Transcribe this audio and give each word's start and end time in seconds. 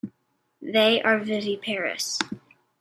They 0.63 0.99
are 1.03 1.19
viviparous. 1.19 2.17